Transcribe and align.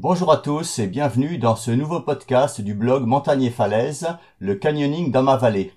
Bonjour 0.00 0.30
à 0.30 0.36
tous 0.36 0.78
et 0.78 0.86
bienvenue 0.86 1.38
dans 1.38 1.56
ce 1.56 1.72
nouveau 1.72 1.98
podcast 1.98 2.60
du 2.60 2.72
blog 2.72 3.04
Montagne 3.04 3.42
et 3.42 3.50
Falaise, 3.50 4.06
le 4.38 4.54
canyoning 4.54 5.10
dans 5.10 5.24
ma 5.24 5.36
vallée. 5.36 5.72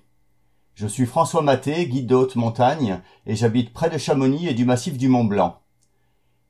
Je 0.74 0.86
suis 0.86 1.06
François 1.06 1.42
Maté, 1.42 1.88
guide 1.88 2.06
de 2.06 2.14
haute 2.14 2.36
montagne, 2.36 3.00
et 3.26 3.34
j'habite 3.34 3.72
près 3.72 3.90
de 3.90 3.98
Chamonix 3.98 4.46
et 4.46 4.54
du 4.54 4.64
massif 4.64 4.96
du 4.96 5.08
Mont 5.08 5.24
Blanc. 5.24 5.58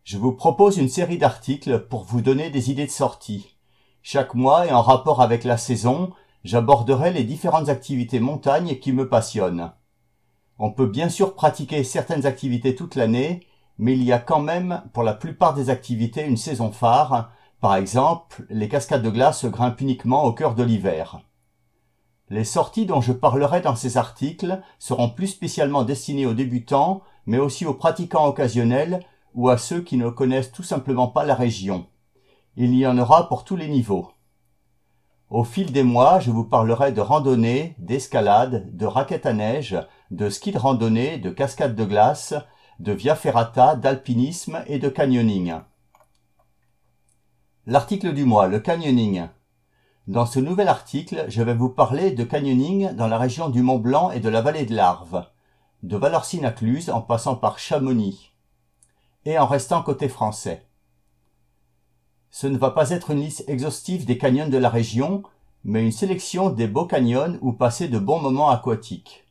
Je 0.04 0.18
vous 0.18 0.32
propose 0.32 0.76
une 0.76 0.90
série 0.90 1.16
d'articles 1.16 1.86
pour 1.88 2.04
vous 2.04 2.20
donner 2.20 2.50
des 2.50 2.70
idées 2.70 2.84
de 2.84 2.90
sortie. 2.90 3.56
Chaque 4.02 4.34
mois 4.34 4.66
et 4.66 4.72
en 4.72 4.82
rapport 4.82 5.22
avec 5.22 5.42
la 5.42 5.56
saison, 5.56 6.10
j'aborderai 6.44 7.10
les 7.10 7.24
différentes 7.24 7.70
activités 7.70 8.20
montagne 8.20 8.80
qui 8.80 8.92
me 8.92 9.08
passionnent. 9.08 9.72
On 10.58 10.72
peut 10.72 10.88
bien 10.88 11.08
sûr 11.08 11.34
pratiquer 11.34 11.84
certaines 11.84 12.26
activités 12.26 12.74
toute 12.74 12.96
l'année, 12.96 13.46
mais 13.78 13.94
il 13.94 14.04
y 14.04 14.12
a 14.12 14.18
quand 14.18 14.40
même, 14.42 14.82
pour 14.92 15.04
la 15.04 15.14
plupart 15.14 15.54
des 15.54 15.70
activités, 15.70 16.26
une 16.26 16.36
saison 16.36 16.70
phare, 16.70 17.32
par 17.62 17.76
exemple, 17.76 18.44
les 18.50 18.68
cascades 18.68 19.04
de 19.04 19.08
glace 19.08 19.44
grimpent 19.44 19.80
uniquement 19.80 20.24
au 20.24 20.32
cœur 20.32 20.56
de 20.56 20.64
l'hiver. 20.64 21.20
Les 22.28 22.42
sorties 22.42 22.86
dont 22.86 23.00
je 23.00 23.12
parlerai 23.12 23.60
dans 23.60 23.76
ces 23.76 23.96
articles 23.96 24.60
seront 24.80 25.08
plus 25.08 25.28
spécialement 25.28 25.84
destinées 25.84 26.26
aux 26.26 26.34
débutants, 26.34 27.02
mais 27.24 27.38
aussi 27.38 27.64
aux 27.64 27.74
pratiquants 27.74 28.26
occasionnels 28.26 28.98
ou 29.34 29.48
à 29.48 29.58
ceux 29.58 29.80
qui 29.80 29.96
ne 29.96 30.10
connaissent 30.10 30.50
tout 30.50 30.64
simplement 30.64 31.06
pas 31.06 31.24
la 31.24 31.36
région. 31.36 31.86
Il 32.56 32.74
y 32.74 32.84
en 32.84 32.98
aura 32.98 33.28
pour 33.28 33.44
tous 33.44 33.54
les 33.54 33.68
niveaux. 33.68 34.10
Au 35.30 35.44
fil 35.44 35.70
des 35.70 35.84
mois, 35.84 36.18
je 36.18 36.32
vous 36.32 36.44
parlerai 36.44 36.90
de 36.90 37.00
randonnée, 37.00 37.76
d'escalade, 37.78 38.76
de 38.76 38.86
raquettes 38.86 39.26
à 39.26 39.34
neige, 39.34 39.78
de 40.10 40.28
ski 40.30 40.50
de 40.50 40.58
randonnée, 40.58 41.18
de 41.18 41.30
cascades 41.30 41.76
de 41.76 41.84
glace, 41.84 42.34
de 42.80 42.90
via 42.90 43.14
ferrata, 43.14 43.76
d'alpinisme 43.76 44.64
et 44.66 44.80
de 44.80 44.88
canyoning. 44.88 45.60
L'article 47.68 48.12
du 48.12 48.24
mois, 48.24 48.48
le 48.48 48.58
canyoning. 48.58 49.28
Dans 50.08 50.26
ce 50.26 50.40
nouvel 50.40 50.66
article, 50.66 51.26
je 51.28 51.44
vais 51.44 51.54
vous 51.54 51.68
parler 51.68 52.10
de 52.10 52.24
canyoning 52.24 52.90
dans 52.96 53.06
la 53.06 53.18
région 53.18 53.50
du 53.50 53.62
Mont 53.62 53.78
Blanc 53.78 54.10
et 54.10 54.18
de 54.18 54.28
la 54.28 54.40
vallée 54.40 54.66
de 54.66 54.74
l'Arve, 54.74 55.24
de 55.84 55.96
Valorcine 55.96 56.44
à 56.44 56.50
Cluse 56.50 56.90
en 56.90 57.00
passant 57.00 57.36
par 57.36 57.60
Chamonix, 57.60 58.32
et 59.26 59.38
en 59.38 59.46
restant 59.46 59.80
côté 59.84 60.08
français. 60.08 60.66
Ce 62.32 62.48
ne 62.48 62.58
va 62.58 62.70
pas 62.70 62.90
être 62.90 63.12
une 63.12 63.20
liste 63.20 63.44
exhaustive 63.46 64.06
des 64.06 64.18
canyons 64.18 64.48
de 64.48 64.58
la 64.58 64.68
région, 64.68 65.22
mais 65.62 65.84
une 65.84 65.92
sélection 65.92 66.50
des 66.50 66.66
beaux 66.66 66.86
canyons 66.86 67.38
où 67.42 67.52
passer 67.52 67.86
de 67.86 68.00
bons 68.00 68.20
moments 68.20 68.50
aquatiques. 68.50 69.24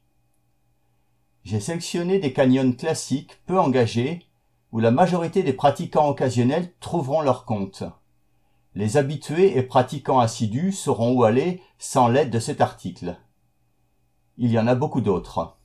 J'ai 1.43 1.59
sélectionné 1.59 2.17
des 2.19 2.31
canyons 2.31 2.71
classiques, 2.71 3.41
peu 3.45 3.59
engagés, 3.59 4.25
où 4.71 4.79
la 4.79 4.91
majorité 4.91 5.43
des 5.43 5.51
pratiquants 5.51 6.07
occasionnels 6.07 6.71
trouveront 6.79 7.19
leur 7.19 7.43
compte. 7.43 7.83
Les 8.73 8.95
habitués 8.95 9.57
et 9.57 9.63
pratiquants 9.63 10.19
assidus 10.19 10.71
sauront 10.71 11.13
où 11.13 11.23
aller 11.25 11.61
sans 11.77 12.07
l'aide 12.07 12.29
de 12.29 12.39
cet 12.39 12.61
article. 12.61 13.17
Il 14.37 14.49
y 14.49 14.57
en 14.57 14.67
a 14.67 14.75
beaucoup 14.75 15.01
d'autres. 15.01 15.57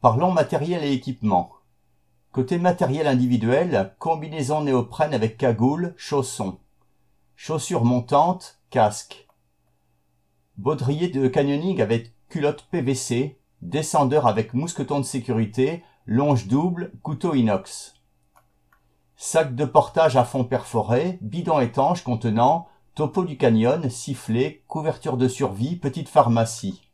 Parlons 0.00 0.32
matériel 0.32 0.82
et 0.82 0.92
équipement. 0.92 1.52
Côté 2.32 2.58
matériel 2.58 3.06
individuel, 3.06 3.94
combinaison 4.00 4.62
néoprène 4.62 5.14
avec 5.14 5.38
cagoule, 5.38 5.94
chaussons. 5.96 6.58
Chaussures 7.36 7.84
montantes, 7.84 8.60
casque. 8.70 9.28
Baudrier 10.56 11.08
de 11.08 11.28
canyoning 11.28 11.80
avec 11.80 12.14
culotte 12.28 12.66
PVC, 12.72 13.40
descendeur 13.62 14.26
avec 14.26 14.54
mousqueton 14.54 14.98
de 14.98 15.04
sécurité, 15.04 15.84
longe 16.04 16.48
double, 16.48 16.92
couteau 17.02 17.34
inox 17.34 17.97
sac 19.20 19.56
de 19.56 19.64
portage 19.64 20.16
à 20.16 20.22
fond 20.22 20.44
perforé, 20.44 21.18
bidon 21.22 21.58
étanche 21.58 22.04
contenant 22.04 22.68
topo 22.94 23.24
du 23.24 23.36
canyon, 23.36 23.90
sifflet, 23.90 24.62
couverture 24.68 25.16
de 25.16 25.26
survie, 25.26 25.74
petite 25.74 26.08
pharmacie. 26.08 26.88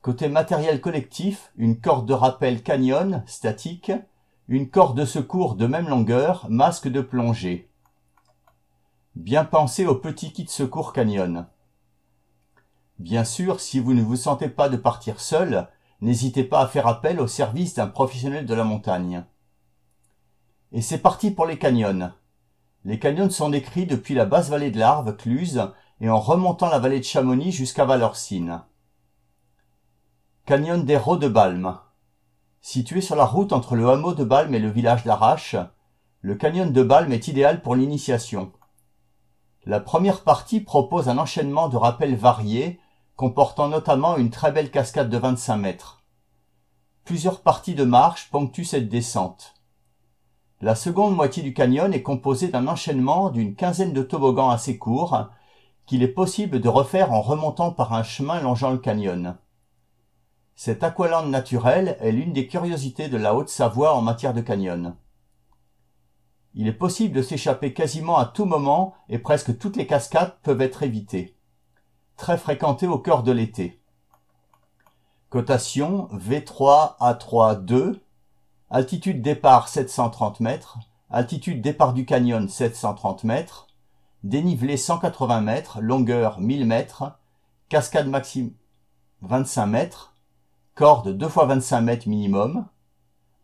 Côté 0.00 0.30
matériel 0.30 0.80
collectif, 0.80 1.52
une 1.56 1.78
corde 1.78 2.06
de 2.06 2.14
rappel 2.14 2.62
canyon, 2.62 3.22
statique, 3.26 3.92
une 4.48 4.70
corde 4.70 4.96
de 4.96 5.04
secours 5.04 5.56
de 5.56 5.66
même 5.66 5.88
longueur, 5.88 6.46
masque 6.48 6.88
de 6.88 7.02
plongée. 7.02 7.70
Bien 9.14 9.44
penser 9.44 9.84
au 9.84 9.94
petit 9.94 10.32
kit 10.32 10.48
secours 10.48 10.94
canyon. 10.94 11.46
Bien 12.98 13.24
sûr, 13.24 13.60
si 13.60 13.78
vous 13.78 13.92
ne 13.92 14.02
vous 14.02 14.16
sentez 14.16 14.48
pas 14.48 14.70
de 14.70 14.78
partir 14.78 15.20
seul, 15.20 15.68
n'hésitez 16.00 16.44
pas 16.44 16.60
à 16.60 16.66
faire 16.66 16.86
appel 16.86 17.20
au 17.20 17.26
service 17.26 17.74
d'un 17.74 17.88
professionnel 17.88 18.46
de 18.46 18.54
la 18.54 18.64
montagne. 18.64 19.26
Et 20.72 20.82
c'est 20.82 20.98
parti 20.98 21.30
pour 21.30 21.46
les 21.46 21.58
canyons. 21.58 22.12
Les 22.84 22.98
canyons 22.98 23.30
sont 23.30 23.48
décrits 23.48 23.86
depuis 23.86 24.14
la 24.14 24.26
basse 24.26 24.50
vallée 24.50 24.70
de 24.70 24.78
l'Arve, 24.78 25.16
Cluse, 25.16 25.72
et 26.00 26.10
en 26.10 26.20
remontant 26.20 26.68
la 26.68 26.78
vallée 26.78 27.00
de 27.00 27.04
Chamonix 27.04 27.52
jusqu'à 27.52 27.84
Valorcine. 27.84 28.62
Canyon 30.44 30.84
des 30.84 30.96
Rots 30.96 31.16
de 31.16 31.28
Balme. 31.28 31.78
Situé 32.60 33.00
sur 33.00 33.16
la 33.16 33.24
route 33.24 33.52
entre 33.52 33.76
le 33.76 33.88
hameau 33.88 34.14
de 34.14 34.24
Balme 34.24 34.54
et 34.54 34.58
le 34.58 34.70
village 34.70 35.04
d'Arrache, 35.04 35.56
le 36.20 36.34
canyon 36.34 36.72
de 36.72 36.82
Balme 36.82 37.12
est 37.12 37.28
idéal 37.28 37.62
pour 37.62 37.74
l'initiation. 37.74 38.52
La 39.64 39.80
première 39.80 40.22
partie 40.22 40.60
propose 40.60 41.08
un 41.08 41.18
enchaînement 41.18 41.68
de 41.68 41.76
rappels 41.76 42.16
variés, 42.16 42.80
comportant 43.16 43.68
notamment 43.68 44.16
une 44.16 44.30
très 44.30 44.52
belle 44.52 44.70
cascade 44.70 45.10
de 45.10 45.18
25 45.18 45.56
mètres. 45.56 46.02
Plusieurs 47.04 47.40
parties 47.40 47.74
de 47.74 47.84
marche 47.84 48.30
ponctuent 48.30 48.64
cette 48.64 48.88
descente. 48.88 49.57
La 50.60 50.74
seconde 50.74 51.14
moitié 51.14 51.44
du 51.44 51.54
canyon 51.54 51.94
est 51.94 52.02
composée 52.02 52.48
d'un 52.48 52.66
enchaînement 52.66 53.30
d'une 53.30 53.54
quinzaine 53.54 53.92
de 53.92 54.02
toboggans 54.02 54.50
assez 54.50 54.76
courts 54.76 55.28
qu'il 55.86 56.02
est 56.02 56.08
possible 56.08 56.60
de 56.60 56.68
refaire 56.68 57.12
en 57.12 57.22
remontant 57.22 57.70
par 57.70 57.92
un 57.92 58.02
chemin 58.02 58.40
longeant 58.40 58.72
le 58.72 58.78
canyon. 58.78 59.36
Cet 60.56 60.82
aqualand 60.82 61.26
naturel 61.26 61.96
est 62.00 62.10
l'une 62.10 62.32
des 62.32 62.48
curiosités 62.48 63.08
de 63.08 63.16
la 63.16 63.36
Haute-Savoie 63.36 63.94
en 63.94 64.02
matière 64.02 64.34
de 64.34 64.40
canyon. 64.40 64.96
Il 66.54 66.66
est 66.66 66.72
possible 66.72 67.14
de 67.14 67.22
s'échapper 67.22 67.72
quasiment 67.72 68.18
à 68.18 68.24
tout 68.24 68.44
moment 68.44 68.94
et 69.08 69.20
presque 69.20 69.56
toutes 69.58 69.76
les 69.76 69.86
cascades 69.86 70.34
peuvent 70.42 70.60
être 70.60 70.82
évitées. 70.82 71.36
Très 72.16 72.36
fréquentées 72.36 72.88
au 72.88 72.98
cœur 72.98 73.22
de 73.22 73.30
l'été. 73.30 73.80
Cotation 75.30 76.08
V3 76.12 76.98
A3 76.98 77.64
2 77.64 78.02
Altitude 78.70 79.22
départ 79.22 79.68
730 79.68 80.40
mètres. 80.40 80.78
Altitude 81.08 81.62
départ 81.62 81.94
du 81.94 82.04
canyon 82.04 82.48
730 82.48 83.24
mètres. 83.24 83.66
Dénivelé 84.24 84.76
180 84.76 85.40
mètres. 85.40 85.80
Longueur 85.80 86.38
1000 86.38 86.66
mètres. 86.66 87.18
Cascade 87.70 88.08
maximum 88.08 88.52
25 89.22 89.66
mètres. 89.66 90.14
Corde 90.74 91.16
2 91.16 91.28
fois 91.28 91.46
25 91.46 91.80
mètres 91.80 92.08
minimum. 92.08 92.66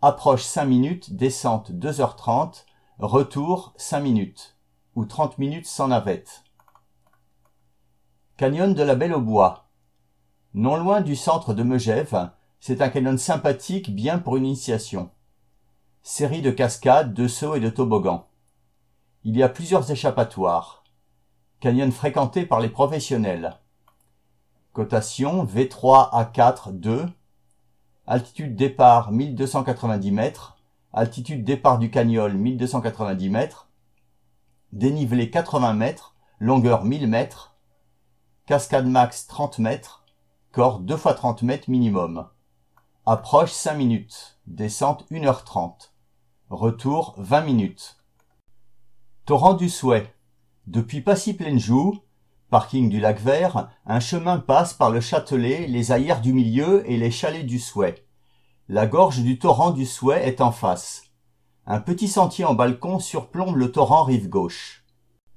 Approche 0.02 0.42
5 0.42 0.66
minutes. 0.66 1.16
Descente 1.16 1.70
2h30. 1.70 2.66
Retour 2.98 3.72
5 3.78 4.00
minutes. 4.00 4.58
Ou 4.94 5.06
30 5.06 5.38
minutes 5.38 5.66
sans 5.66 5.88
navette. 5.88 6.44
Canyon 8.36 8.74
de 8.74 8.82
la 8.82 8.94
Belle 8.94 9.14
au 9.14 9.22
Bois. 9.22 9.68
Non 10.52 10.76
loin 10.76 11.00
du 11.00 11.16
centre 11.16 11.54
de 11.54 11.62
Megève, 11.62 12.30
c'est 12.60 12.80
un 12.80 12.88
canyon 12.88 13.18
sympathique 13.18 13.94
bien 13.94 14.18
pour 14.18 14.36
une 14.36 14.46
initiation. 14.46 15.10
Série 16.06 16.42
de 16.42 16.50
cascades, 16.50 17.14
de 17.14 17.26
sauts 17.26 17.54
et 17.54 17.60
de 17.60 17.70
toboggans. 17.70 18.28
Il 19.24 19.34
y 19.38 19.42
a 19.42 19.48
plusieurs 19.48 19.90
échappatoires. 19.90 20.84
Canyon 21.60 21.90
fréquenté 21.90 22.44
par 22.44 22.60
les 22.60 22.68
professionnels. 22.68 23.58
Cotation 24.74 25.46
V3 25.46 26.12
A4 26.12 26.72
2. 26.72 27.06
Altitude 28.06 28.54
départ 28.54 29.12
1290 29.12 30.12
mètres. 30.12 30.58
Altitude 30.92 31.42
départ 31.42 31.78
du 31.78 31.90
canyon 31.90 32.36
1290 32.36 33.30
mètres. 33.30 33.70
Dénivelé 34.72 35.30
80 35.30 35.72
mètres. 35.72 36.14
Longueur 36.38 36.84
1000 36.84 37.08
mètres. 37.08 37.56
Cascade 38.44 38.86
max 38.86 39.26
30 39.26 39.58
mètres. 39.58 40.04
Corde 40.52 40.84
2 40.84 40.98
fois 40.98 41.14
30 41.14 41.42
mètres 41.44 41.70
minimum. 41.70 42.28
Approche 43.06 43.52
5 43.52 43.72
minutes. 43.76 44.38
Descente 44.46 45.10
1h30. 45.10 45.93
Retour 46.50 47.14
20 47.16 47.40
minutes. 47.40 47.96
Torrent 49.24 49.54
du 49.54 49.70
Souhait. 49.70 50.14
Depuis 50.66 51.00
Passy-Pleine-Joux, 51.00 51.98
parking 52.50 52.90
du 52.90 53.00
lac 53.00 53.18
Vert, 53.18 53.70
un 53.86 53.98
chemin 53.98 54.38
passe 54.38 54.74
par 54.74 54.90
le 54.90 55.00
Châtelet, 55.00 55.66
les 55.66 55.90
ailleurs 55.90 56.20
du 56.20 56.34
milieu 56.34 56.88
et 56.88 56.98
les 56.98 57.10
chalets 57.10 57.46
du 57.46 57.58
Souhait. 57.58 58.06
La 58.68 58.86
gorge 58.86 59.20
du 59.20 59.38
torrent 59.38 59.70
du 59.70 59.86
Souhait 59.86 60.28
est 60.28 60.42
en 60.42 60.52
face. 60.52 61.04
Un 61.66 61.80
petit 61.80 62.08
sentier 62.08 62.44
en 62.44 62.52
balcon 62.52 62.98
surplombe 62.98 63.56
le 63.56 63.72
torrent 63.72 64.04
rive 64.04 64.28
gauche. 64.28 64.84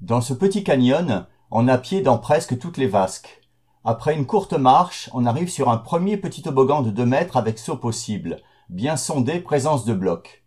Dans 0.02 0.20
ce 0.20 0.34
petit 0.34 0.66
canyon, 0.66 1.26
on 1.52 1.70
a 1.70 1.78
pied 1.78 2.02
dans 2.02 2.18
presque 2.18 2.60
toutes 2.60 2.78
les 2.78 2.88
vasques. 2.88 3.42
Après 3.86 4.14
une 4.14 4.26
courte 4.26 4.54
marche, 4.54 5.10
on 5.14 5.26
arrive 5.26 5.50
sur 5.50 5.70
un 5.70 5.78
premier 5.78 6.18
petit 6.18 6.42
toboggan 6.42 6.82
de 6.82 6.92
2 6.92 7.06
mètres 7.06 7.38
avec 7.38 7.60
saut 7.60 7.78
possible. 7.78 8.42
Bien 8.68 8.98
sondé, 8.98 9.40
présence 9.40 9.86
de 9.86 9.94
blocs. 9.94 10.44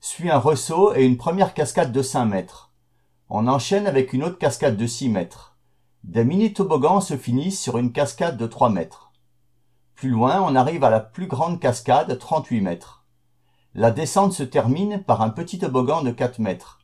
Suit 0.00 0.30
un 0.30 0.38
ressaut 0.38 0.94
et 0.94 1.04
une 1.04 1.16
première 1.16 1.54
cascade 1.54 1.90
de 1.90 2.02
5 2.02 2.24
mètres. 2.24 2.70
On 3.28 3.48
enchaîne 3.48 3.88
avec 3.88 4.12
une 4.12 4.22
autre 4.22 4.38
cascade 4.38 4.76
de 4.76 4.86
6 4.86 5.08
mètres. 5.08 5.56
Des 6.04 6.24
mini-toboggans 6.24 7.00
se 7.00 7.16
finissent 7.16 7.60
sur 7.60 7.78
une 7.78 7.90
cascade 7.90 8.36
de 8.36 8.46
3 8.46 8.70
mètres. 8.70 9.10
Plus 9.96 10.10
loin, 10.10 10.40
on 10.40 10.54
arrive 10.54 10.84
à 10.84 10.90
la 10.90 11.00
plus 11.00 11.26
grande 11.26 11.58
cascade, 11.58 12.16
38 12.16 12.60
mètres. 12.60 13.06
La 13.74 13.90
descente 13.90 14.32
se 14.32 14.44
termine 14.44 15.02
par 15.02 15.20
un 15.20 15.30
petit 15.30 15.58
toboggan 15.58 16.02
de 16.02 16.12
4 16.12 16.38
mètres. 16.38 16.78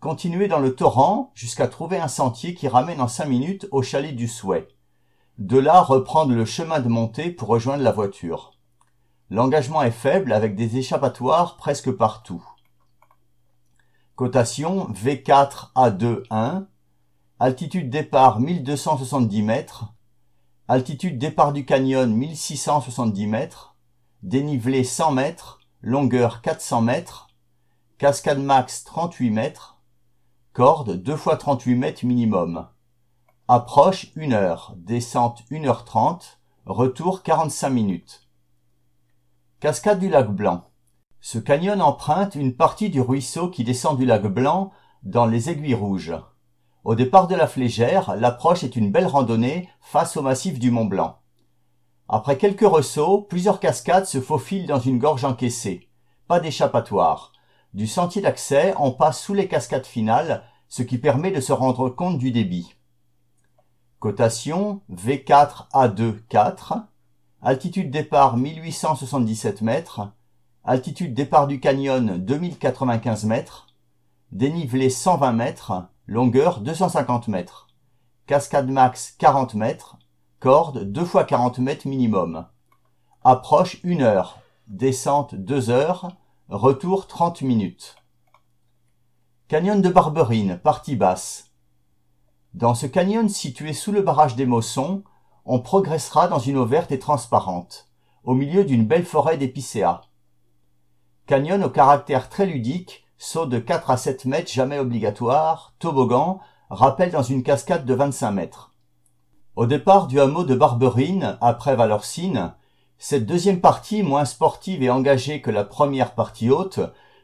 Continuez 0.00 0.48
dans 0.48 0.58
le 0.58 0.74
torrent 0.74 1.30
jusqu'à 1.34 1.68
trouver 1.68 1.98
un 1.98 2.08
sentier 2.08 2.54
qui 2.54 2.66
ramène 2.66 3.00
en 3.00 3.08
5 3.08 3.26
minutes 3.26 3.68
au 3.70 3.82
chalet 3.82 4.16
du 4.16 4.26
souhait. 4.26 4.66
De 5.38 5.58
là, 5.58 5.80
reprendre 5.80 6.34
le 6.34 6.44
chemin 6.44 6.80
de 6.80 6.88
montée 6.88 7.30
pour 7.30 7.48
rejoindre 7.48 7.84
la 7.84 7.92
voiture. 7.92 8.57
L'engagement 9.30 9.82
est 9.82 9.90
faible 9.90 10.32
avec 10.32 10.54
des 10.54 10.78
échappatoires 10.78 11.58
presque 11.58 11.90
partout. 11.92 12.42
Cotation 14.16 14.90
V4 14.92 15.72
A2 15.74 16.22
1. 16.30 16.66
Altitude 17.38 17.90
départ 17.90 18.40
1270 18.40 19.42
mètres. 19.42 19.92
Altitude 20.66 21.18
départ 21.18 21.52
du 21.52 21.66
canyon 21.66 22.10
1670 22.10 23.26
mètres. 23.26 23.76
Dénivelé 24.22 24.82
100 24.82 25.12
mètres. 25.12 25.60
Longueur 25.82 26.40
400 26.40 26.80
mètres. 26.80 27.28
Cascade 27.98 28.40
max 28.40 28.84
38 28.84 29.30
mètres. 29.30 29.82
Corde 30.54 30.96
2 30.96 31.16
fois 31.16 31.36
38 31.36 31.74
mètres 31.74 32.06
minimum. 32.06 32.66
Approche 33.46 34.06
1 34.16 34.32
heure. 34.32 34.72
Descente 34.78 35.44
1 35.52 35.64
heure 35.66 35.84
30. 35.84 36.40
Retour 36.64 37.22
45 37.22 37.68
minutes. 37.68 38.27
Cascade 39.60 39.98
du 39.98 40.08
lac 40.08 40.30
Blanc. 40.30 40.70
Ce 41.20 41.36
canyon 41.36 41.82
emprunte 41.82 42.36
une 42.36 42.54
partie 42.54 42.90
du 42.90 43.00
ruisseau 43.00 43.50
qui 43.50 43.64
descend 43.64 43.98
du 43.98 44.06
lac 44.06 44.22
Blanc 44.22 44.70
dans 45.02 45.26
les 45.26 45.50
Aiguilles 45.50 45.74
Rouges. 45.74 46.14
Au 46.84 46.94
départ 46.94 47.26
de 47.26 47.34
la 47.34 47.48
Flégère, 47.48 48.14
l'approche 48.14 48.62
est 48.62 48.76
une 48.76 48.92
belle 48.92 49.08
randonnée 49.08 49.68
face 49.80 50.16
au 50.16 50.22
massif 50.22 50.60
du 50.60 50.70
Mont 50.70 50.84
Blanc. 50.84 51.18
Après 52.08 52.38
quelques 52.38 52.60
ressauts, 52.60 53.22
plusieurs 53.22 53.58
cascades 53.58 54.06
se 54.06 54.20
faufilent 54.20 54.68
dans 54.68 54.78
une 54.78 55.00
gorge 55.00 55.24
encaissée. 55.24 55.88
Pas 56.28 56.38
d'échappatoire. 56.38 57.32
Du 57.74 57.88
sentier 57.88 58.22
d'accès, 58.22 58.74
on 58.78 58.92
passe 58.92 59.20
sous 59.20 59.34
les 59.34 59.48
cascades 59.48 59.86
finales, 59.86 60.44
ce 60.68 60.84
qui 60.84 60.98
permet 60.98 61.32
de 61.32 61.40
se 61.40 61.52
rendre 61.52 61.88
compte 61.90 62.18
du 62.18 62.30
débit. 62.30 62.76
Cotation 63.98 64.82
V4 64.88 65.68
A2 65.72 66.20
4. 66.28 66.74
Altitude 67.40 67.92
départ 67.92 68.36
1877 68.36 69.62
mètres. 69.62 70.10
Altitude 70.64 71.14
départ 71.14 71.46
du 71.46 71.60
canyon 71.60 72.18
2095 72.18 73.26
mètres. 73.26 73.68
Dénivelé 74.32 74.90
120 74.90 75.32
mètres. 75.32 75.84
Longueur 76.08 76.60
250 76.60 77.28
mètres. 77.28 77.68
Cascade 78.26 78.68
max 78.68 79.14
40 79.18 79.54
mètres. 79.54 79.98
Corde 80.40 80.82
2 80.82 81.04
fois 81.04 81.22
40 81.22 81.60
mètres 81.60 81.86
minimum. 81.86 82.44
Approche 83.22 83.78
1 83.84 84.00
heure. 84.00 84.40
Descente 84.66 85.36
2 85.36 85.70
heures. 85.70 86.08
Retour 86.48 87.06
30 87.06 87.42
minutes. 87.42 87.94
Canyon 89.46 89.80
de 89.80 89.88
Barberine, 89.90 90.58
partie 90.58 90.96
basse. 90.96 91.52
Dans 92.54 92.74
ce 92.74 92.86
canyon 92.86 93.28
situé 93.28 93.72
sous 93.72 93.92
le 93.92 94.02
barrage 94.02 94.34
des 94.34 94.44
Mossons, 94.44 95.04
on 95.50 95.60
progressera 95.60 96.28
dans 96.28 96.38
une 96.38 96.58
eau 96.58 96.66
verte 96.66 96.92
et 96.92 96.98
transparente, 96.98 97.88
au 98.22 98.34
milieu 98.34 98.64
d'une 98.64 98.84
belle 98.84 99.06
forêt 99.06 99.38
d'épicéas. 99.38 100.02
Canyon 101.26 101.64
au 101.64 101.70
caractère 101.70 102.28
très 102.28 102.44
ludique, 102.44 103.06
saut 103.16 103.46
de 103.46 103.58
4 103.58 103.90
à 103.90 103.96
7 103.96 104.26
mètres 104.26 104.52
jamais 104.52 104.78
obligatoire, 104.78 105.72
toboggan, 105.78 106.40
rappel 106.68 107.10
dans 107.10 107.22
une 107.22 107.42
cascade 107.42 107.86
de 107.86 107.94
25 107.94 108.30
mètres. 108.30 108.74
Au 109.56 109.64
départ 109.64 110.06
du 110.06 110.20
hameau 110.20 110.44
de 110.44 110.54
Barberine, 110.54 111.38
après 111.40 111.76
Valorcine, 111.76 112.52
cette 112.98 113.24
deuxième 113.24 113.62
partie, 113.62 114.02
moins 114.02 114.26
sportive 114.26 114.82
et 114.82 114.90
engagée 114.90 115.40
que 115.40 115.50
la 115.50 115.64
première 115.64 116.14
partie 116.14 116.50
haute, 116.50 116.80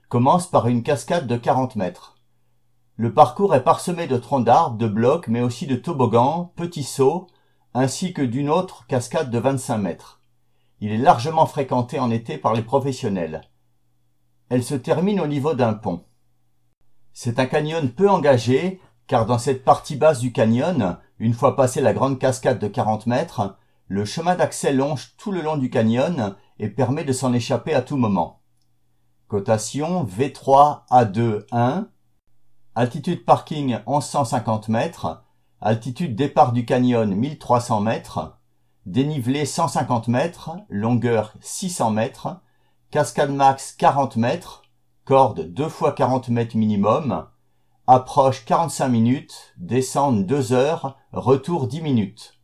commence 0.08 0.46
par 0.46 0.66
une 0.66 0.82
cascade 0.82 1.26
de 1.26 1.36
40 1.36 1.76
mètres. 1.76 2.16
Le 2.96 3.12
parcours 3.12 3.54
est 3.54 3.64
parsemé 3.64 4.06
de 4.06 4.16
troncs 4.16 4.46
d'arbres, 4.46 4.78
de 4.78 4.86
blocs, 4.86 5.28
mais 5.28 5.42
aussi 5.42 5.66
de 5.66 5.76
toboggans, 5.76 6.52
petits 6.56 6.84
sauts, 6.84 7.26
ainsi 7.74 8.12
que 8.12 8.22
d'une 8.22 8.48
autre 8.48 8.86
cascade 8.86 9.30
de 9.30 9.38
25 9.38 9.78
mètres. 9.78 10.20
Il 10.80 10.92
est 10.92 10.98
largement 10.98 11.46
fréquenté 11.46 11.98
en 11.98 12.10
été 12.10 12.38
par 12.38 12.54
les 12.54 12.62
professionnels. 12.62 13.42
Elle 14.48 14.62
se 14.62 14.74
termine 14.74 15.20
au 15.20 15.26
niveau 15.26 15.54
d'un 15.54 15.74
pont. 15.74 16.04
C'est 17.12 17.38
un 17.38 17.46
canyon 17.46 17.90
peu 17.90 18.08
engagé, 18.08 18.80
car 19.06 19.26
dans 19.26 19.38
cette 19.38 19.64
partie 19.64 19.96
basse 19.96 20.20
du 20.20 20.32
canyon, 20.32 20.98
une 21.18 21.34
fois 21.34 21.56
passé 21.56 21.80
la 21.80 21.92
grande 21.92 22.18
cascade 22.18 22.58
de 22.58 22.68
40 22.68 23.06
mètres, 23.06 23.56
le 23.88 24.04
chemin 24.04 24.34
d'accès 24.34 24.72
longe 24.72 25.14
tout 25.16 25.30
le 25.30 25.42
long 25.42 25.56
du 25.56 25.70
canyon 25.70 26.36
et 26.58 26.68
permet 26.68 27.04
de 27.04 27.12
s'en 27.12 27.32
échapper 27.32 27.74
à 27.74 27.82
tout 27.82 27.96
moment. 27.96 28.40
Cotation 29.28 30.04
V3 30.04 30.86
A2 30.90 31.44
1. 31.50 31.88
Altitude 32.74 33.24
parking 33.24 33.78
1150 33.86 34.68
mètres. 34.68 35.22
Altitude 35.66 36.14
départ 36.14 36.52
du 36.52 36.66
canyon 36.66 37.14
1300 37.14 37.80
mètres, 37.80 38.36
dénivelé 38.84 39.46
150 39.46 40.08
mètres, 40.08 40.50
longueur 40.68 41.32
600 41.40 41.90
mètres, 41.90 42.38
cascade 42.90 43.30
max 43.30 43.72
40 43.72 44.18
mètres, 44.18 44.64
corde 45.06 45.40
2 45.40 45.70
fois 45.70 45.92
40 45.92 46.28
mètres 46.28 46.58
minimum, 46.58 47.26
approche 47.86 48.44
45 48.44 48.88
minutes, 48.88 49.54
descente 49.56 50.26
2 50.26 50.52
heures, 50.52 50.98
retour 51.12 51.66
10 51.66 51.80
minutes. 51.80 52.38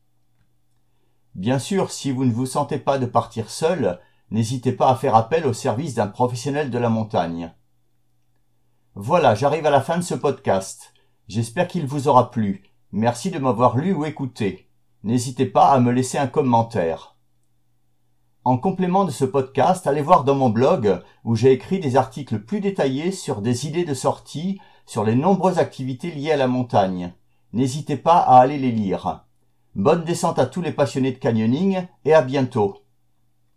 Bien 1.34 1.58
sûr, 1.58 1.90
si 1.90 2.12
vous 2.12 2.24
ne 2.24 2.32
vous 2.32 2.46
sentez 2.46 2.78
pas 2.78 2.96
de 2.96 3.04
partir 3.04 3.50
seul, 3.50 4.00
n'hésitez 4.30 4.72
pas 4.72 4.88
à 4.88 4.96
faire 4.96 5.14
appel 5.14 5.46
au 5.46 5.52
service 5.52 5.92
d'un 5.92 6.08
professionnel 6.08 6.70
de 6.70 6.78
la 6.78 6.88
montagne. 6.88 7.52
Voilà, 8.94 9.34
j'arrive 9.34 9.66
à 9.66 9.70
la 9.70 9.82
fin 9.82 9.98
de 9.98 10.04
ce 10.04 10.14
podcast. 10.14 10.94
J'espère 11.28 11.68
qu'il 11.68 11.86
vous 11.86 12.08
aura 12.08 12.30
plu. 12.30 12.69
Merci 12.92 13.30
de 13.30 13.38
m'avoir 13.38 13.76
lu 13.76 13.92
ou 13.92 14.04
écouté. 14.04 14.68
N'hésitez 15.04 15.46
pas 15.46 15.68
à 15.68 15.78
me 15.78 15.92
laisser 15.92 16.18
un 16.18 16.26
commentaire. 16.26 17.14
En 18.42 18.58
complément 18.58 19.04
de 19.04 19.12
ce 19.12 19.24
podcast, 19.24 19.86
allez 19.86 20.02
voir 20.02 20.24
dans 20.24 20.34
mon 20.34 20.50
blog 20.50 21.00
où 21.24 21.36
j'ai 21.36 21.52
écrit 21.52 21.78
des 21.78 21.94
articles 21.94 22.40
plus 22.40 22.60
détaillés 22.60 23.12
sur 23.12 23.42
des 23.42 23.68
idées 23.68 23.84
de 23.84 23.94
sortie, 23.94 24.60
sur 24.86 25.04
les 25.04 25.14
nombreuses 25.14 25.58
activités 25.58 26.10
liées 26.10 26.32
à 26.32 26.36
la 26.36 26.48
montagne. 26.48 27.12
N'hésitez 27.52 27.96
pas 27.96 28.18
à 28.18 28.40
aller 28.40 28.58
les 28.58 28.72
lire. 28.72 29.24
Bonne 29.76 30.02
descente 30.02 30.40
à 30.40 30.46
tous 30.46 30.60
les 30.60 30.72
passionnés 30.72 31.12
de 31.12 31.18
canyoning 31.18 31.86
et 32.04 32.12
à 32.12 32.22
bientôt. 32.22 32.78